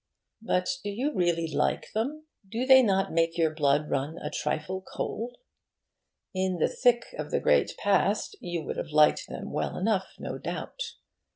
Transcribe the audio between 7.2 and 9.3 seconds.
the great past, you would have liked